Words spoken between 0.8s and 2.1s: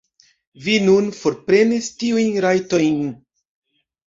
nun forprenis